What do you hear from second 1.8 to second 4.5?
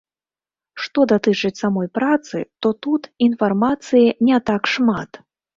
працы, то тут інфармацыі не